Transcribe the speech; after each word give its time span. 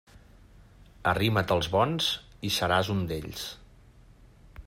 Arrima't 1.11 1.53
als 1.57 1.69
bons, 1.75 2.09
i 2.49 2.53
seràs 2.57 2.91
un 2.97 3.05
d'ells. 3.11 3.47